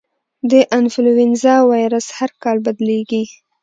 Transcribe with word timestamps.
د 0.51 0.53
انفلوېنزا 0.77 1.55
وایرس 1.69 2.07
هر 2.17 2.31
کال 2.43 2.57
بدلېږي. 2.65 3.23